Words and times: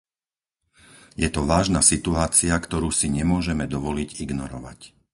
Je 1.23 1.29
to 1.35 1.41
vážna 1.53 1.81
situácia, 1.93 2.53
ktorú 2.65 2.89
si 2.99 3.05
nemôžeme 3.17 3.65
dovoliť 3.75 4.09
ignorovať. 4.25 4.79